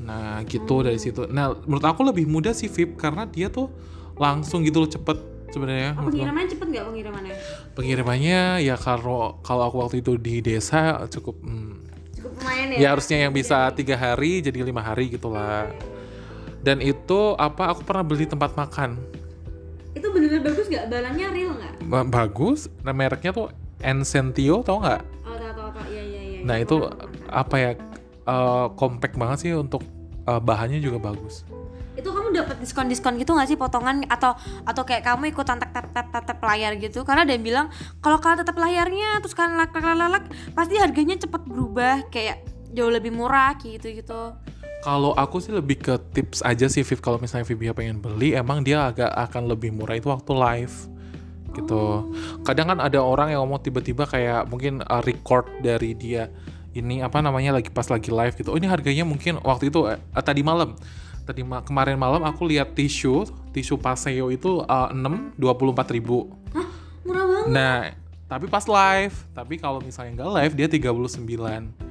[0.00, 1.28] Nah gitu dari situ.
[1.28, 3.68] Nah menurut aku lebih mudah sih Vip karena dia tuh
[4.16, 5.16] langsung gitu loh cepet
[5.50, 7.34] sebenarnya oh, pengirimannya cepet nggak pengirimannya?
[7.74, 11.74] Pengirimannya ya kalau kalau aku waktu itu di desa cukup hmm,
[12.16, 12.78] cukup lumayan ya?
[12.78, 15.70] ya harusnya yang bisa tiga hari jadi lima hari gitulah.
[16.60, 19.00] Dan itu apa aku pernah beli tempat makan.
[19.96, 20.86] Itu bener-bener bagus nggak?
[20.86, 21.74] Barangnya real nggak?
[21.88, 22.68] Ba- bagus.
[22.84, 23.48] Nah, mereknya tuh
[23.80, 25.02] Encentio tau nggak?
[25.24, 25.84] Oh tau tau tau.
[25.88, 26.40] Iya iya iya.
[26.44, 26.76] Nah Iya, itu
[27.32, 27.70] apa ya
[28.28, 29.82] eh, compact banget sih untuk
[30.28, 31.48] eh, bahannya juga bagus.
[32.00, 34.34] Itu kamu dapat diskon diskon gitu nggak sih potongan atau
[34.64, 37.66] atau kayak kamu ikutan tap tap tap tap tap layar gitu karena ada yang bilang
[38.00, 40.24] kalau kalian tetap layarnya terus kalian lak lak lak,
[40.56, 44.34] pasti harganya cepet berubah kayak jauh lebih murah gitu gitu
[44.80, 48.64] Kalau aku sih lebih ke tips aja sih Viv kalau misalnya Vivia pengen beli emang
[48.64, 50.88] dia agak akan lebih murah itu waktu live
[51.52, 52.08] gitu.
[52.46, 56.32] Kadang kan ada orang yang ngomong tiba-tiba kayak mungkin uh, record dari dia
[56.72, 58.54] ini apa namanya lagi pas lagi live gitu.
[58.54, 60.78] Oh ini harganya mungkin waktu itu eh, tadi malam.
[61.22, 66.32] Tadi ma- kemarin malam aku lihat tisu, tisu Paseo itu uh, 6 24 ribu.
[66.50, 66.66] Hah,
[67.02, 67.78] murah banget Nah,
[68.26, 71.90] tapi pas live, tapi kalau misalnya nggak live dia 39.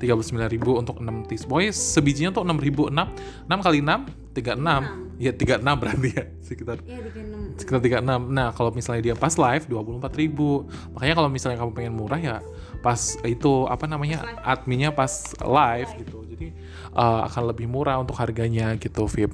[0.00, 1.68] 39.000 untuk 6 teaspoon.
[1.68, 5.20] Sebijinya tuh 6.000 6 6 kali 6 36.
[5.20, 7.60] Ya 36 berarti ya sekitar Iya, 36.
[7.60, 8.32] sekitar 36.
[8.32, 10.96] Nah, kalau misalnya dia pas live 24.000.
[10.96, 12.36] Makanya kalau misalnya kamu pengen murah ya
[12.80, 12.96] pas
[13.28, 16.24] itu apa namanya adminnya pas live gitu.
[16.90, 19.30] Uh, akan lebih murah untuk harganya gitu, Vip.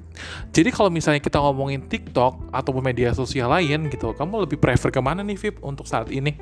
[0.53, 5.01] Jadi kalau misalnya kita ngomongin TikTok ataupun media sosial lain gitu, kamu lebih prefer ke
[5.01, 6.37] mana nih, Vip, untuk saat ini?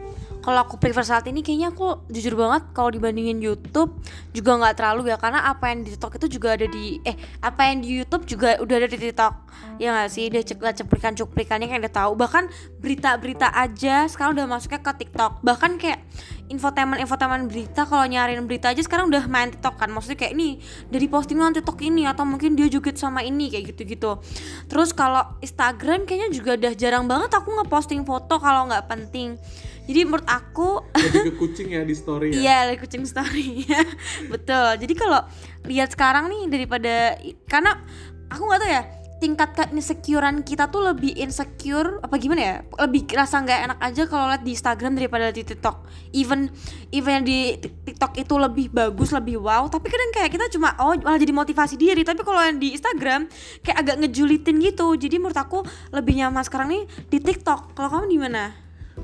[0.44, 3.96] Kalau aku prefer saat ini kayaknya aku jujur banget kalau dibandingin YouTube
[4.36, 7.72] juga nggak terlalu ya karena apa yang di TikTok itu juga ada di eh apa
[7.72, 9.34] yang di YouTube juga udah ada di TikTok
[9.80, 12.44] ya nggak sih dia cek cuplikan cuplikannya kayak udah tahu bahkan
[12.76, 16.04] berita-berita aja sekarang udah masuknya ke TikTok bahkan kayak
[16.52, 20.60] infotainment infotainment berita kalau nyariin berita aja sekarang udah main TikTok kan maksudnya kayak ini
[20.92, 24.20] dari postingan TikTok ini atau mungkin dia joget sama ini kayak gitu-gitu
[24.68, 29.40] terus kalau Instagram kayaknya juga udah jarang banget aku ngeposting foto kalau nggak penting
[29.84, 33.68] jadi menurut aku Lebih ke kucing ya di story Iya, like kucing story.
[34.32, 34.80] Betul.
[34.80, 35.20] Jadi kalau
[35.68, 37.84] lihat sekarang nih daripada karena
[38.32, 38.82] aku nggak tahu ya
[39.24, 42.56] tingkat keinsecurean kita tuh lebih insecure apa gimana ya?
[42.84, 45.88] Lebih rasa nggak enak aja kalau lihat di Instagram daripada di TikTok.
[46.12, 46.52] Even
[46.92, 49.64] even yang di TikTok itu lebih bagus lebih wow.
[49.72, 52.04] Tapi kadang kayak kita cuma oh malah jadi motivasi diri.
[52.04, 53.24] Tapi kalau yang di Instagram
[53.64, 54.92] kayak agak ngejulitin gitu.
[54.92, 55.64] Jadi menurut aku
[55.96, 57.72] lebih nyaman sekarang nih di TikTok.
[57.72, 58.52] Kalau kamu di mana?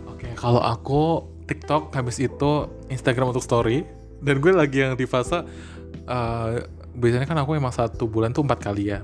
[0.05, 3.89] Oke, kalau aku TikTok habis itu Instagram untuk story.
[4.21, 5.41] Dan gue lagi yang di fase
[6.05, 6.51] uh,
[6.93, 9.01] biasanya kan aku emang satu bulan tuh empat kali ya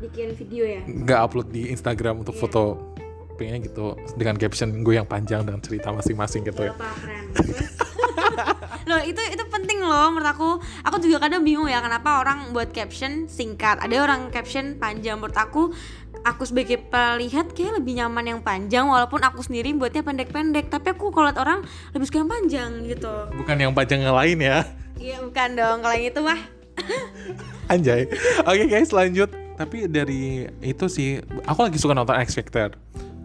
[0.00, 0.80] bikin video ya?
[0.84, 2.94] Nggak upload di Instagram untuk foto
[3.36, 6.72] pengennya gitu dengan caption gue yang panjang dengan cerita masing-masing gitu ya.
[6.72, 7.24] Keren
[8.88, 10.50] loh itu itu penting loh menurut aku.
[10.88, 13.76] Aku juga kadang bingung ya kenapa orang buat caption singkat.
[13.82, 15.20] Ada orang caption panjang.
[15.20, 15.74] Menurut aku
[16.24, 20.72] aku sebagai pelihat kayak lebih nyaman yang panjang walaupun aku sendiri buatnya pendek-pendek.
[20.72, 21.60] Tapi aku kalau liat orang
[21.92, 23.14] lebih suka yang panjang gitu.
[23.36, 24.58] Bukan yang panjang yang lain ya.
[24.96, 25.76] Iya bukan dong.
[25.84, 26.40] Kalau yang itu mah.
[27.72, 28.08] Anjay.
[28.46, 32.76] Oke guys lanjut tapi dari itu sih aku lagi suka nonton X Factor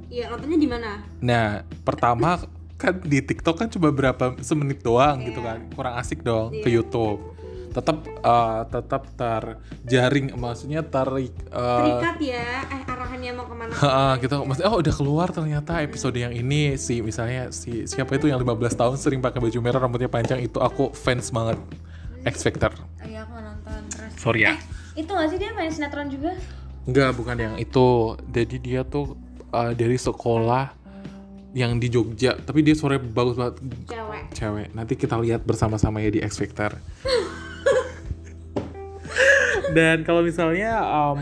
[0.07, 0.91] iya nontonnya di mana
[1.21, 2.41] Nah, pertama
[2.81, 5.61] kan di TikTok kan cuma berapa semenit doang gitu kan.
[5.77, 7.21] Kurang asik dong ke YouTube.
[7.71, 14.11] Tetap eh, tetap terjaring maksudnya tarik eh, terikat ya eh arahannya mau ke mana Heeh,
[14.27, 14.35] gitu.
[14.43, 18.75] Maksudnya oh udah keluar ternyata episode yang ini si misalnya si siapa itu yang 15
[18.75, 21.61] tahun sering pakai baju merah rambutnya panjang itu aku fans banget
[22.25, 22.73] X Factor.
[22.75, 24.57] oh, iya aku nonton terus Sorry ya.
[24.95, 26.35] Itu nggak sih dia main sinetron juga
[26.81, 28.17] Enggak, bukan yang itu.
[28.33, 29.13] Jadi dia tuh
[29.53, 30.73] eh, dari sekolah
[31.51, 33.59] yang di Jogja, tapi dia sore bagus banget
[33.91, 34.67] cewek cewek.
[34.71, 36.79] Nanti kita lihat bersama-sama ya di X Factor.
[39.75, 41.21] Dan kalau misalnya em,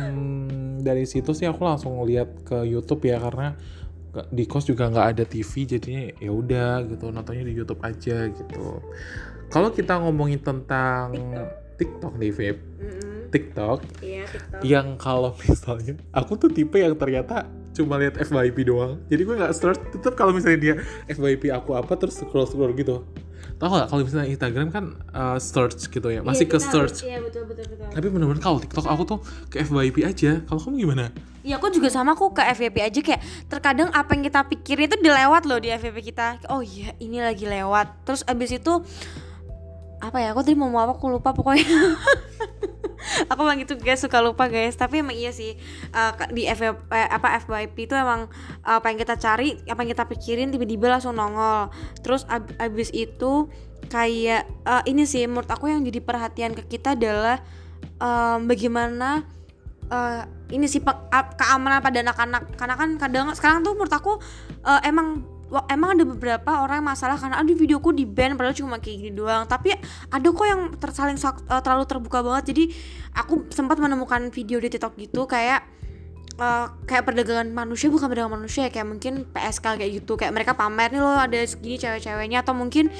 [0.85, 3.57] dari situ sih aku langsung lihat ke YouTube ya karena
[4.33, 8.81] di kos juga nggak ada TV jadinya ya udah gitu nontonnya di YouTube aja gitu.
[9.49, 11.13] Kalau kita ngomongin tentang
[11.77, 12.57] TikTok nih, Vip.
[13.29, 14.61] TikTok iya TikTok.
[14.65, 17.45] yang kalau misalnya aku tuh tipe yang ternyata
[17.79, 18.99] cuma lihat FYP doang.
[19.07, 20.73] Jadi gue nggak search tetap kalau misalnya dia
[21.07, 23.05] FYP aku apa terus scroll scroll gitu.
[23.59, 27.03] Tau gak kalau misalnya Instagram kan uh, search gitu ya masih ke search.
[27.03, 27.91] Iya betul betul betul.
[27.91, 29.19] Tapi bener-bener kalau TikTok aku tuh
[29.51, 30.39] ke FYP aja.
[30.47, 31.11] Kalau kamu gimana?
[31.43, 32.99] Iya aku juga sama aku ke FYP aja.
[33.03, 36.39] Kayak terkadang apa yang kita pikirin itu dilewat loh di FYP kita.
[36.47, 38.07] Oh iya ini lagi lewat.
[38.07, 38.79] Terus abis itu
[39.99, 41.67] apa ya aku tadi mau ngomong apa aku lupa pokoknya
[43.31, 44.75] aku emang gitu guys suka lupa guys.
[44.77, 45.57] Tapi emang iya sih
[45.91, 48.29] ke- di FYP, eh, apa FYP itu emang
[48.63, 51.73] eh, apa yang kita cari apa yang kita pikirin tiba-tiba langsung nongol.
[52.01, 53.49] Terus ab- abis itu
[53.89, 57.41] kayak eh, ini sih menurut aku yang jadi perhatian ke kita adalah
[57.99, 59.25] em, bagaimana
[59.89, 60.81] eh, ini sih
[61.37, 62.57] keamanan pada anak-anak.
[62.57, 64.17] Karena kan kadang sekarang tuh menurut aku
[64.65, 68.55] eh, emang wa- emang ada beberapa orang yang masalah karena aduh videoku di ban padahal
[68.55, 69.49] cuma kayak gini doang.
[69.49, 69.73] Tapi
[70.09, 72.53] ada kok yang tersaling eh, terlalu terbuka banget.
[72.53, 72.63] Jadi
[73.17, 75.65] aku sempat menemukan video di TikTok gitu kayak
[76.37, 80.13] eh, kayak perdagangan manusia bukan perdagangan manusia ya kayak mungkin PSK kayak gitu.
[80.15, 82.45] Kayak mereka pamer nih loh ada segini cewek-ceweknya.
[82.45, 82.93] Atau mungkin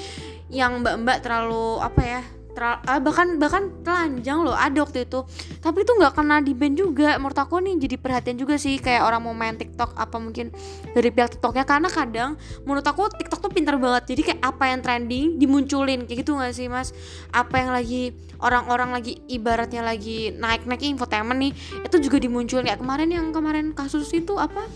[0.50, 5.22] yang mbak-mbak terlalu apa ya teral- ah, bahkan bahkan telanjang loh ada waktu itu.
[5.62, 9.06] Tapi itu nggak kena di ban juga menurut aku nih jadi perhatian juga sih kayak
[9.06, 10.50] orang mau main TikTok apa mungkin
[10.92, 11.64] dari pihak TikToknya.
[11.64, 12.36] Karena kadang
[12.66, 16.52] menurut aku TikTok tuh pintar banget jadi kayak apa yang trending dimunculin kayak gitu nggak
[16.54, 16.90] sih mas?
[17.30, 21.52] Apa yang lagi orang-orang lagi ibaratnya lagi naik-naik infotainment nih
[21.86, 22.66] itu juga dimunculin.
[22.66, 24.66] Kayak kemarin yang kemarin kasus itu apa?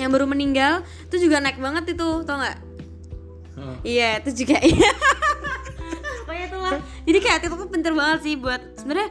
[0.00, 0.72] Yang baru meninggal
[1.10, 2.58] itu juga naik banget itu tau nggak?
[3.84, 4.90] Iya itu juga iya
[6.80, 9.08] jadi kayak TikTok tuh pinter banget sih buat sebenarnya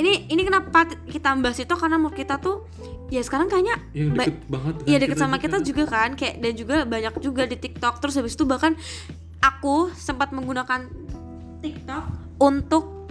[0.00, 1.74] ini ini kenapa kita bahas itu?
[1.76, 2.64] Karena menurut kita tuh
[3.12, 3.76] ya sekarang kayaknya
[4.16, 7.42] ba- deket banget dengan Iya deket sama kita juga kan kayak dan juga banyak juga
[7.44, 8.00] di TikTok.
[8.00, 8.72] Terus habis itu bahkan
[9.44, 10.88] aku sempat menggunakan
[11.60, 12.04] TikTok
[12.40, 13.08] untuk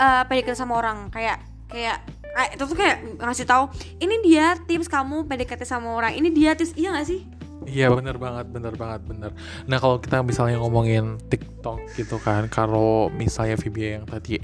[0.00, 1.12] uh, PDKT sama orang.
[1.12, 2.00] Kayak kayak
[2.34, 3.70] eh, itu tuh kayak ngasih tahu
[4.02, 7.22] ini dia tips kamu PDKT sama orang ini dia tips iya gak sih
[7.64, 9.30] Iya bener banget, bener banget, bener.
[9.64, 14.38] Nah kalau kita misalnya ngomongin TikTok gitu kan, kalau misalnya Vibia yang tadi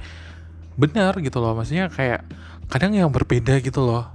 [0.81, 2.25] bener gitu loh, maksudnya kayak
[2.73, 4.09] kadang yang berbeda gitu loh.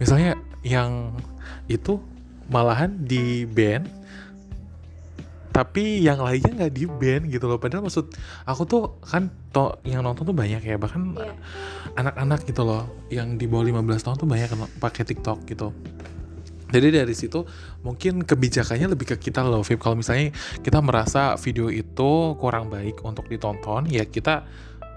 [0.00, 1.16] Misalnya yang
[1.68, 2.00] itu
[2.48, 3.84] malahan di band,
[5.52, 7.58] tapi yang lainnya nggak di band gitu loh.
[7.58, 8.14] Padahal maksud
[8.46, 11.34] aku tuh kan to yang nonton tuh banyak ya, bahkan Iya.
[11.98, 15.74] anak-anak gitu loh, yang di bawah 15 tahun tuh banyak pakai TikTok gitu.
[16.68, 17.44] Jadi dari situ
[17.80, 19.80] mungkin kebijakannya lebih ke kita loh, Vip.
[19.80, 24.44] Kalau misalnya kita merasa video itu kurang baik untuk ditonton, ya kita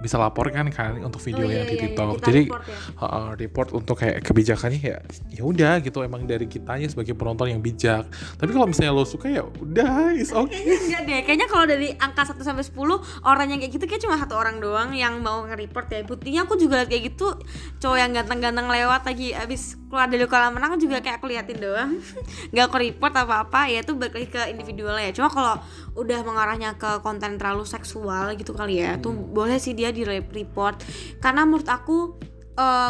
[0.01, 1.83] bisa laporkan kan untuk video Oh, iya, yang di iya, iya.
[1.93, 2.07] TikTok.
[2.17, 2.77] Kita Jadi report ya.
[3.05, 4.97] uh, report untuk kayak kebijakannya ya
[5.29, 8.09] ya udah gitu emang dari kitanya sebagai penonton yang bijak.
[8.09, 10.73] Tapi kalau misalnya lo suka ya udah, is okay.
[10.89, 12.77] Enggak deh, kayaknya kalau dari angka 1 sampai 10
[13.25, 16.01] orang yang kayak gitu kayak cuma satu orang doang yang mau nge-report ya.
[16.03, 17.37] Buktinya aku juga kayak gitu
[17.77, 21.99] cowok yang ganteng-ganteng lewat lagi abis keluar dari kolam renang juga kayak aku liatin doang.
[22.55, 25.13] Nggak aku report apa-apa ya itu balik lagi ke individualnya ya.
[25.19, 25.59] Cuma kalau
[25.99, 30.79] udah mengarahnya ke konten terlalu seksual gitu kali ya, tuh boleh sih dia di report.
[31.19, 32.15] Karena menurut aku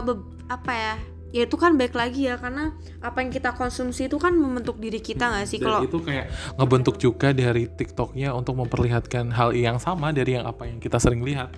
[0.05, 0.93] be- apa ya?
[1.31, 4.99] Ya itu kan baik lagi ya karena apa yang kita konsumsi itu kan membentuk diri
[4.99, 6.27] kita nggak sih kalau itu kayak
[6.59, 11.23] ngebentuk juga dari TikToknya untuk memperlihatkan hal yang sama dari yang apa yang kita sering
[11.23, 11.55] lihat.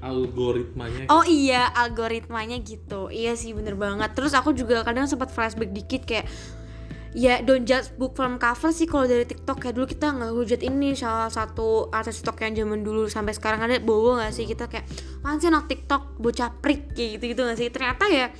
[0.00, 1.12] Algoritmanya.
[1.12, 3.12] Oh iya, algoritmanya gitu.
[3.12, 4.16] Iya sih bener banget.
[4.16, 6.26] Terus aku juga kadang sempat flashback dikit kayak
[7.10, 10.60] ya don't judge book from cover sih kalau dari TikTok kayak dulu kita nggak hujat
[10.62, 14.70] ini salah satu artis TikTok yang zaman dulu sampai sekarang ada bowo nggak sih kita
[14.70, 14.86] kayak
[15.26, 18.30] mana sih anak TikTok bocah prik kayak gitu gitu nggak sih ternyata ya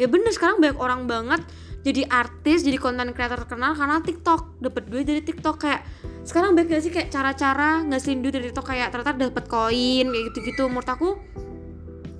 [0.00, 1.44] ya bener sekarang banyak orang banget
[1.84, 4.56] jadi artis jadi konten creator terkenal karena TikTok.
[4.56, 5.84] Dapat duit dari TikTok kayak
[6.24, 8.72] sekarang banyak gak sih kayak cara-cara ngasihin duit dari TikTok?
[8.72, 10.64] Kayak ternyata dapat koin kayak gitu-gitu.
[10.72, 11.20] Menurut aku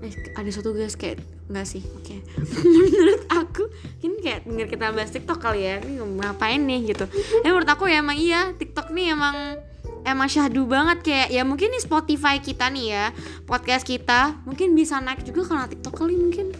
[0.04, 2.16] eh, ada satu guys kayak nggak sih oke.
[2.92, 3.64] Menurut aku
[4.04, 5.80] ini kayak denger kita bahas TikTok kali ya.
[5.80, 7.08] Ini ngapain nih gitu.
[7.08, 9.56] Tapi menurut aku ya emang iya TikTok nih emang
[10.04, 11.00] emang syahdu banget.
[11.00, 13.04] Kayak ya mungkin nih Spotify kita nih ya
[13.48, 16.52] podcast kita mungkin bisa naik juga karena TikTok kali mungkin.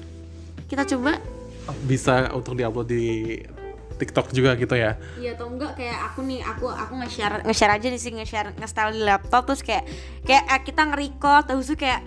[0.65, 1.34] Kita coba
[1.85, 3.41] bisa untuk diupload di
[3.95, 4.99] TikTok juga gitu ya.
[5.17, 8.91] Iya atau enggak kayak aku nih aku aku nge-share nge-share aja di sini nge-share nge-style
[8.91, 9.87] di laptop terus kayak
[10.27, 12.03] kayak eh, kita nge-record terus tuh kayak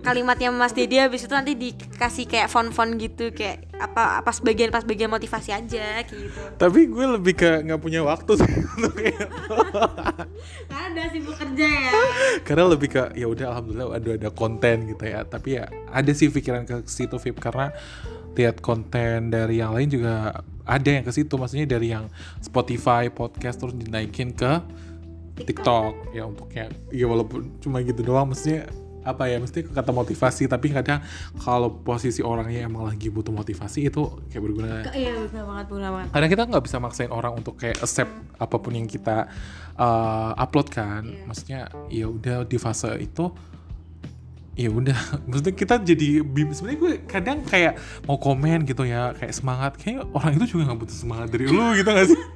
[0.00, 4.84] kalimatnya Mas Dedi habis itu nanti dikasih kayak font-font gitu kayak apa pas bagian pas
[4.84, 6.40] bagian motivasi aja gitu.
[6.56, 8.48] Tapi gue lebih ke nggak punya waktu sih
[8.80, 11.92] untuk Karena ada sibuk kerja ya.
[12.44, 16.32] karena lebih ke ya udah alhamdulillah ada ada konten gitu ya tapi ya ada sih
[16.32, 17.72] pikiran ke situ Vip karena
[18.36, 21.34] lihat konten dari yang lain juga ada yang ke situ.
[21.34, 22.06] Maksudnya dari yang
[22.38, 24.62] Spotify podcast terus dinaikin ke
[25.42, 26.14] TikTok.
[26.14, 30.76] Ya untuk ya ya walaupun cuma gitu doang maksudnya apa ya mesti kata motivasi tapi
[30.76, 31.00] kadang
[31.40, 34.84] kalau posisi orangnya emang lagi butuh motivasi itu kayak berguna.
[34.92, 35.66] Iya benar banget
[36.12, 39.24] karena kita nggak bisa maksain orang untuk kayak accept apa pun yang kita
[39.80, 41.08] uh, upload kan.
[41.08, 41.24] Iya.
[41.24, 43.32] maksudnya ya udah di fase itu
[44.58, 49.72] ya udah maksudnya kita jadi sebenarnya gue kadang kayak mau komen gitu ya kayak semangat.
[49.78, 52.20] Kayak orang itu juga nggak butuh semangat dari lu gitu gak sih?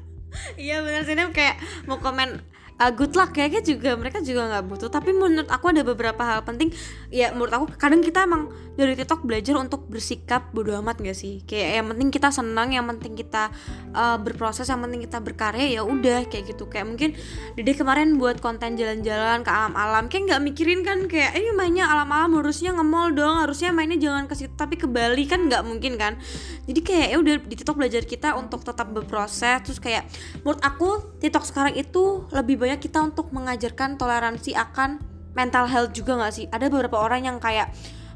[0.59, 2.42] Iya benar sih kayak mau komen
[2.79, 3.35] uh, good luck.
[3.35, 4.91] Kayaknya juga mereka juga nggak butuh.
[4.91, 6.71] Tapi menurut aku ada beberapa hal penting.
[7.11, 11.47] Ya menurut aku kadang kita emang dari TikTok belajar untuk bersikap bodo amat gak sih?
[11.47, 13.55] Kayak yang penting kita senang yang penting kita
[13.95, 16.67] uh, berproses yang penting kita berkarya ya udah kayak gitu.
[16.67, 17.11] Kayak mungkin
[17.55, 22.43] Dede kemarin buat konten jalan-jalan ke alam-alam kayak nggak mikirin kan kayak ini mainnya alam-alam
[22.43, 24.55] harusnya nge-mall dong harusnya mainnya jangan ke situ.
[24.59, 26.19] Tapi ke Bali kan nggak mungkin kan?
[26.67, 29.63] Jadi kayak ya udah di TikTok belajar kita untuk tetap berproses.
[29.63, 30.11] Terus kayak
[30.43, 34.98] menurut aku TikTok sekarang itu lebih banyak kita untuk mengajarkan toleransi akan
[35.37, 36.46] mental health juga nggak sih?
[36.48, 37.70] Ada beberapa orang yang kayak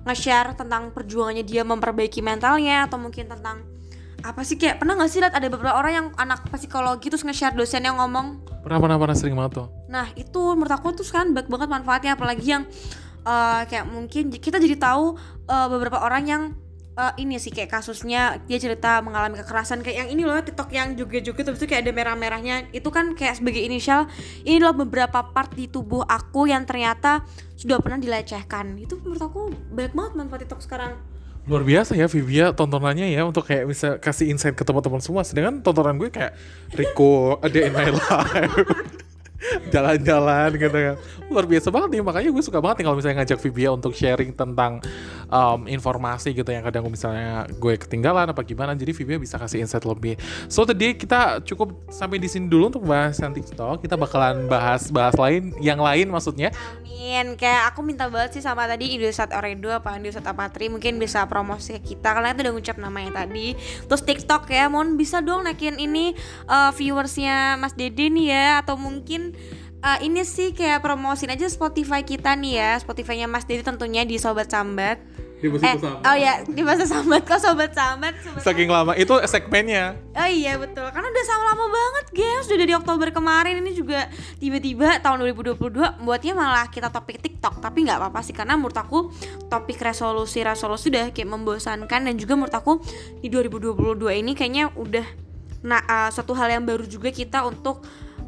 [0.08, 3.68] nge-share tentang perjuangannya dia memperbaiki mentalnya atau mungkin tentang
[4.24, 4.56] apa sih?
[4.56, 8.00] Kayak pernah nggak sih lihat ada beberapa orang yang anak psikologi terus nge-share dosen yang
[8.00, 8.40] ngomong?
[8.64, 9.68] Pernah pernah pernah sering banget tuh.
[9.92, 12.64] Nah itu menurut aku tuh sekarang baik banget manfaatnya apalagi yang
[13.28, 16.42] eh, kayak mungkin kita jadi tahu eh, beberapa orang yang
[16.98, 20.98] eh, ini sih kayak kasusnya dia cerita mengalami kekerasan kayak yang ini loh TikTok yang
[20.98, 22.74] joget-joget terus itu kayak ada merah-merahnya.
[22.74, 24.11] Itu kan kayak sebagai inisial
[24.42, 27.22] ini loh beberapa part di tubuh aku yang ternyata
[27.54, 28.74] sudah pernah dilecehkan.
[28.82, 30.92] Itu menurut aku banyak banget manfaat TikTok sekarang.
[31.48, 35.24] Luar biasa ya Vivia tontonannya ya untuk kayak bisa kasih insight ke teman-teman semua.
[35.24, 36.37] Sedangkan tontonan gue kayak
[36.76, 39.08] Rico A Day in My Life
[39.74, 40.96] jalan-jalan gitu kan.
[41.31, 44.35] Luar biasa banget nih makanya gue suka banget nih kalau misalnya ngajak Vibia untuk sharing
[44.35, 44.83] tentang
[45.31, 49.87] um, informasi gitu yang kadang misalnya gue ketinggalan apa gimana jadi Vibia bisa kasih insight
[49.87, 50.18] lebih.
[50.51, 53.87] So tadi kita cukup sampai di sini dulu untuk bahas yang TikTok.
[53.87, 56.51] Kita bakalan bahas bahas lain yang lain maksudnya.
[56.83, 57.38] Amin.
[57.38, 61.79] Kayak aku minta banget sih sama tadi Indosat Oredo apa Indosat Apatri mungkin bisa promosi
[61.79, 62.11] ke kita.
[62.11, 63.55] Karena itu udah ngucap namanya tadi.
[63.87, 66.18] Terus TikTok ya, mohon bisa dong naikin ini
[66.51, 69.27] uh, viewersnya Mas Dede nih ya atau mungkin
[69.82, 74.18] uh, ini sih kayak promosin aja Spotify kita nih ya, Spotify-nya Mas Dede tentunya di
[74.18, 75.00] Sobat Sambat.
[75.38, 77.22] di Eh, oh ya, di masa sambat.
[77.22, 78.98] Kok sobat sambat, sobat saking lama.
[78.98, 79.94] Itu segmennya.
[80.18, 82.46] Oh iya betul, karena udah sama lama banget guys.
[82.50, 83.62] Udah dari Oktober kemarin.
[83.62, 84.10] Ini juga
[84.42, 87.62] tiba-tiba tahun 2022 buatnya malah kita topik TikTok.
[87.62, 89.14] Tapi nggak apa-apa sih karena menurut aku
[89.46, 92.10] topik resolusi-resolusi udah kayak membosankan.
[92.10, 92.82] Dan juga menurut aku
[93.22, 95.06] di 2022 ini kayaknya udah
[95.58, 97.82] nah uh, suatu hal yang baru juga kita untuk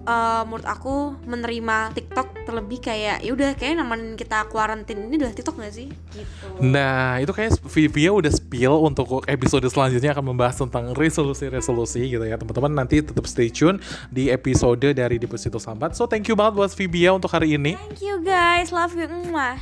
[0.07, 5.33] uh, menurut aku menerima TikTok terlebih kayak ya udah kayak nemenin kita kuarantin ini udah
[5.33, 6.47] TikTok gak sih gitu.
[6.63, 12.37] Nah, itu kayak Vivia udah spill untuk episode selanjutnya akan membahas tentang resolusi-resolusi gitu ya.
[12.41, 15.97] Teman-teman nanti tetap stay tune di episode dari Deposito Sambat.
[15.97, 17.77] So, thank you banget buat Vivia untuk hari ini.
[17.77, 19.09] Thank you guys, love you.
[19.31, 19.59] Mwah.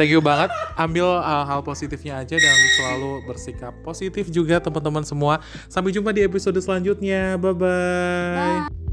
[0.00, 0.48] Thank you banget.
[0.80, 5.44] Ambil uh, hal positifnya aja dan selalu bersikap positif juga teman-teman semua.
[5.68, 7.36] Sampai jumpa di episode selanjutnya.
[7.36, 8.64] Bye-bye.
[8.72, 8.83] Bye.